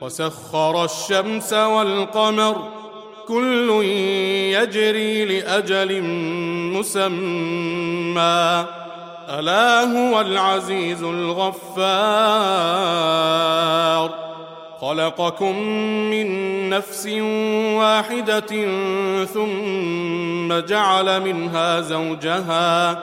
[0.00, 2.68] وسخر الشمس والقمر
[3.28, 3.84] كل
[4.52, 6.02] يجري لأجل
[6.72, 8.64] مسمى.
[9.28, 12.68] ألا هو العزيز الغفار.
[14.80, 15.58] خلقكم
[16.10, 16.28] من
[16.70, 17.06] نفس
[17.76, 18.66] واحدة
[19.24, 23.02] ثم جعل منها زوجها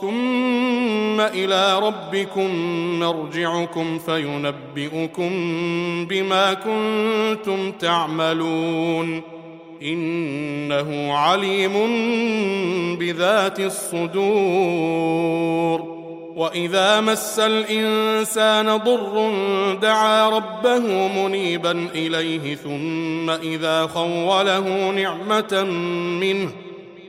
[0.00, 2.50] ثم إلى ربكم
[3.00, 5.30] مرجعكم فينبئكم
[6.06, 9.22] بما كنتم تعملون.
[9.82, 11.72] إنه عليم
[12.98, 14.88] بذات الصدور.
[16.36, 19.32] وإذا مس الإنسان ضر
[19.82, 25.64] دعا ربه منيبا إليه ثم إذا خوله نعمة
[26.20, 26.67] منه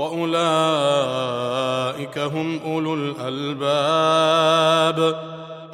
[0.00, 0.32] وأولئك
[2.18, 3.70] هم أولو الألباب.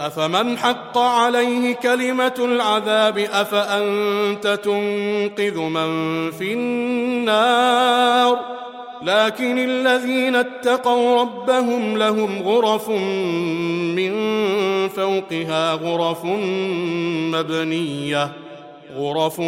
[0.01, 5.91] أفمن حق عليه كلمة العذاب أفأنت تنقذ من
[6.31, 8.39] في النار؟
[9.03, 14.13] لكن الذين اتقوا ربهم لهم غرف من
[14.89, 16.25] فوقها غرف
[17.35, 18.46] مبنية.
[18.97, 19.41] غرف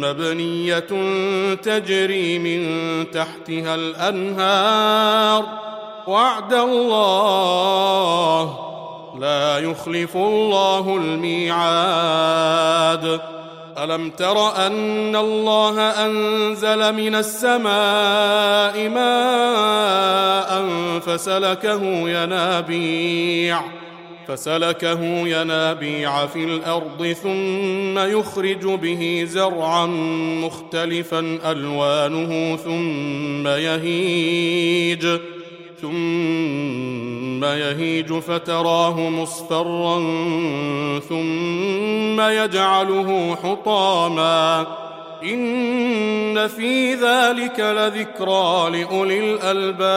[0.00, 0.78] مبنيه
[1.54, 2.66] تجري من
[3.10, 5.44] تحتها الانهار
[6.06, 8.58] وعد الله
[9.20, 12.26] لا يخلف الله الميعاد
[13.78, 20.66] الم تر ان الله انزل من السماء ماء
[21.00, 23.60] فسلكه ينابيع
[24.28, 29.86] فسلكه ينابيع في الأرض ثم يخرج به زرعا
[30.44, 35.06] مختلفا ألوانه ثم يهيج
[35.82, 39.98] ثم يهيج فتراه مصفرا
[41.08, 44.66] ثم يجعله حطاما.
[45.22, 49.96] إن في ذلك لذكرى لأولي الألباب.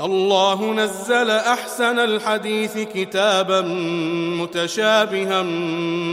[0.00, 3.60] الله نزل أحسن الحديث كتابا
[4.40, 5.42] متشابها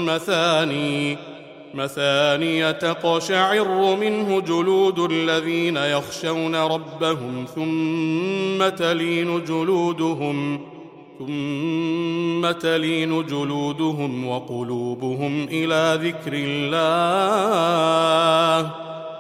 [0.06, 1.18] مثاني
[1.74, 10.60] مثاني تقشعر منه جلود الذين يخشون ربهم ثم تلين جلودهم
[11.20, 17.28] ثم تلين جلودهم وقلوبهم إلى ذكر الله.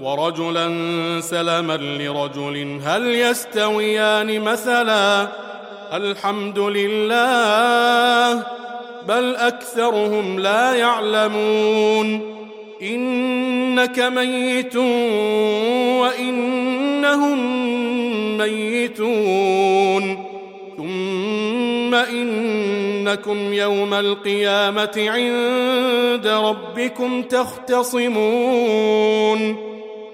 [0.00, 0.68] ورجلا
[1.20, 5.28] سلما لرجل هل يستويان مثلا؟
[5.92, 8.46] الحمد لله
[9.08, 12.32] بل أكثرهم لا يعلمون.
[12.82, 14.76] إنك ميت
[16.00, 17.38] وإنهم
[18.38, 20.24] ميتون.
[20.76, 28.32] ثم إنكم يوم القيامة عند ربكم تختصمون.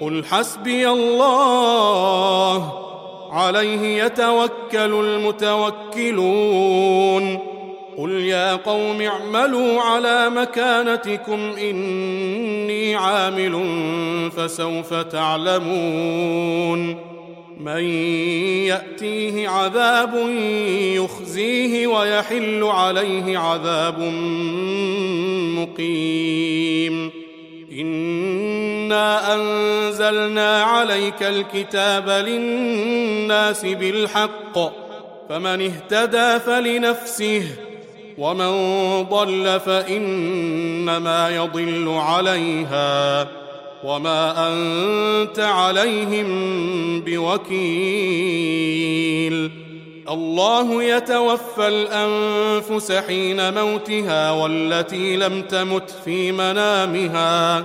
[0.00, 2.72] قل حسبي الله
[3.32, 4.94] عليه يتوكل
[5.94, 7.38] المتوكلون
[7.98, 13.62] قل يا قوم اعملوا على مكانتكم إني عامل
[14.36, 16.96] فسوف تعلمون
[17.60, 17.84] من
[18.66, 20.28] يأتيه عذاب
[20.94, 23.98] يخزيه ويحل عليه عذاب
[25.58, 27.10] مقيم
[28.86, 34.58] إنا أنزلنا عليك الكتاب للناس بالحق
[35.28, 37.44] فمن اهتدى فلنفسه
[38.18, 38.52] ومن
[39.02, 43.28] ضل فإنما يضل عليها
[43.84, 46.26] وما أنت عليهم
[47.00, 47.56] بوكيل.
[50.10, 57.64] الله يتوفى الأنفس حين موتها والتي لم تمت في منامها.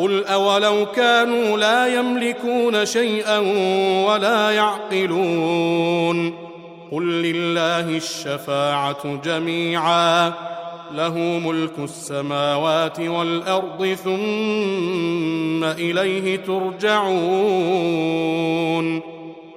[0.00, 3.38] قل أولو كانوا لا يملكون شيئا
[4.08, 6.34] ولا يعقلون
[6.92, 10.32] قل لله الشفاعة جميعا
[10.94, 17.10] له ملك السماوات والأرض ثم إليه ترجعون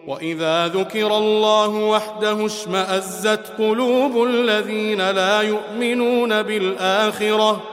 [0.08, 7.73] وإذا ذكر الله وحده اشمأزت قلوب الذين لا يؤمنون بالآخرة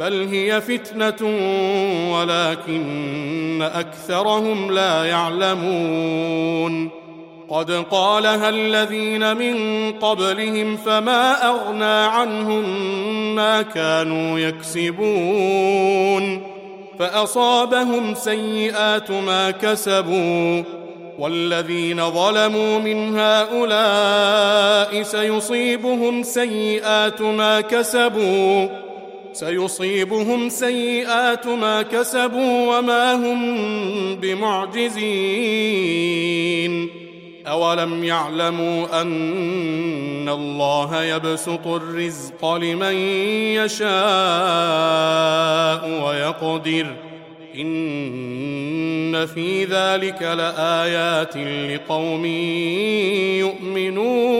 [0.00, 1.28] بل هي فتنة
[2.12, 6.90] ولكن أكثرهم لا يعلمون.
[7.48, 12.64] قد قالها الذين من قبلهم فما أغنى عنهم
[13.34, 16.42] ما كانوا يكسبون.
[16.98, 20.62] فأصابهم سيئات ما كسبوا.
[21.18, 28.89] والذين ظلموا من هؤلاء سيصيبهم سيئات ما كسبوا.
[29.32, 33.56] سيصيبهم سيئات ما كسبوا وما هم
[34.16, 35.10] بمعجزين.
[37.46, 42.94] أولم يعلموا أن الله يبسط الرزق لمن
[43.54, 43.90] يشاء
[46.06, 46.86] ويقدر.
[47.56, 52.24] إن في ذلك لآيات لقوم
[53.36, 54.39] يؤمنون.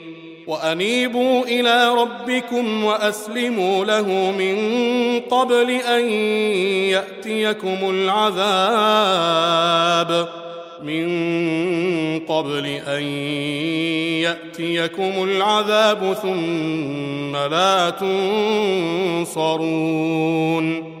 [0.47, 4.55] وأنيبوا إلى ربكم وأسلموا له من
[5.19, 6.09] قبل أن
[6.89, 9.31] يأتيكم العذاب.
[10.83, 11.09] من
[12.19, 13.03] قبل أن
[14.21, 17.89] يأتيكم العذاب ثم لا
[19.25, 21.00] تنصرون.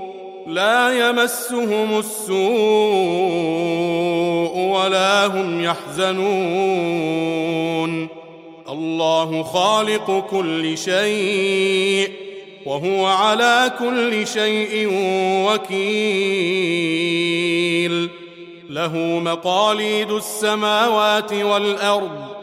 [0.47, 2.37] لا يمسهم السوء
[4.57, 6.21] ولا هم يحزنون.
[8.69, 12.11] الله خالق كل شيء
[12.65, 14.89] وهو على كل شيء
[15.47, 17.01] وكيل.
[18.69, 22.40] له مقاليد السماوات والأرض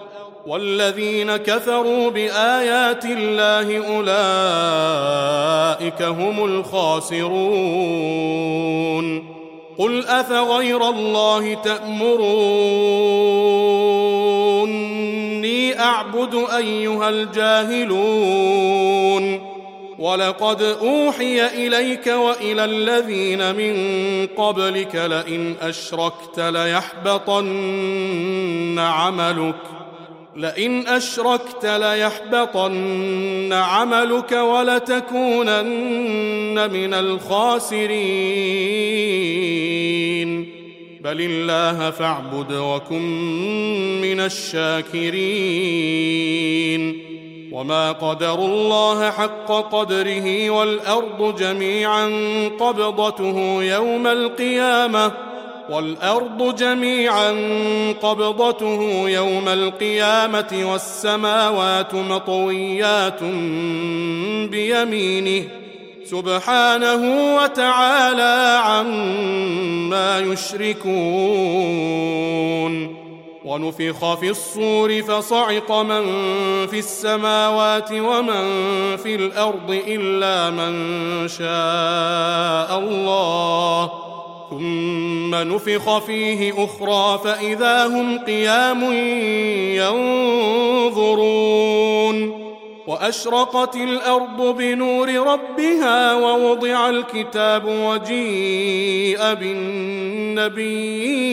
[0.48, 4.12] والذين كفروا بآيات الله أولئك
[6.02, 7.28] هم الخاسرون.
[9.78, 12.28] قل أفغير الله تأمروني
[15.80, 17.98] أعبد أيها الجاهلون.
[19.98, 27.48] ولقد أوحي إليك وإلى الذين من قبلك لئن أشركت ليحبطن
[28.78, 29.54] عملك.
[30.36, 35.58] لئن أشركت ليحبطن عملك ولتكونن
[36.70, 37.88] من الخاسرين.
[41.04, 43.02] بل الله فاعبد وكن
[44.00, 45.08] من الشاكرين.
[47.52, 52.08] وما قدروا الله حق قدره والأرض جميعا
[52.60, 55.27] قبضته يوم القيامة.
[55.68, 57.30] والأرض جميعا
[58.02, 63.22] قبضته يوم القيامة والسماوات مطويات
[64.50, 65.44] بيمينه
[66.04, 71.88] سبحانه وتعالى عما يشركون.
[73.44, 76.02] ونفخ في الصور فصعق من
[76.66, 78.46] في السماوات ومن
[78.96, 84.07] في الأرض إلا من شاء الله.
[84.50, 88.92] ثم نفخ فيه أخرى فإذا هم قيام
[90.94, 92.48] ينظرون
[92.86, 101.28] وأشرقت الأرض بنور ربها ووضع الكتاب وجيء بالنبيين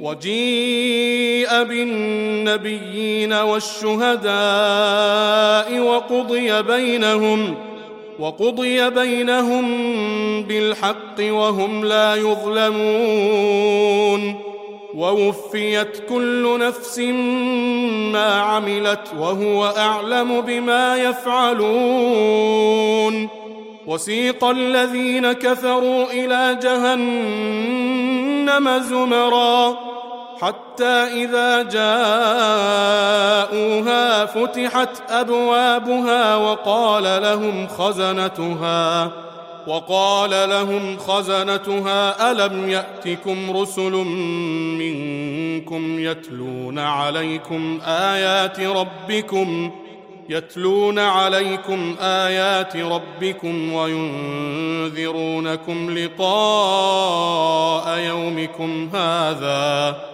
[0.00, 4.28] وجيء بالنبيين والشهداء
[5.80, 7.73] وقضي بينهم
[8.18, 9.64] وقضي بينهم
[10.42, 13.74] بالحق وهم لا يظلمون
[14.94, 16.98] ووفيت كل نفس
[18.12, 22.04] ما عملت وهو أعلم بما يفعلون
[23.86, 27.58] وسيق الذين كفروا إلى جهنم
[28.78, 29.93] زمرًا
[30.40, 31.84] حتى إذا جاءوها
[34.26, 39.10] فتحت أبوابها وقال لهم خزنتها
[39.66, 43.92] وقال لهم خزنتها ألم يأتكم رسل
[44.78, 49.70] منكم يتلون عليكم آيات ربكم
[50.28, 54.58] يتلون عليكم آيات ربكم وينذرونكم
[55.98, 60.13] لقاء يومكم هذا؟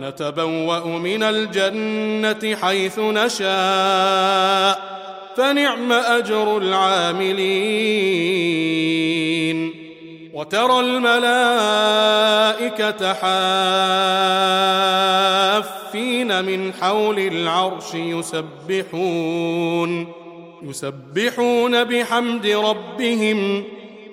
[0.00, 4.78] نتبوأ من الجنة حيث نشاء
[5.36, 8.28] فنعم أجر العاملين.
[10.38, 11.42] وترى الملائكة
[15.92, 19.38] حافين من حول العرش يسبحون
[20.62, 23.64] يسبحون بحمد ربهم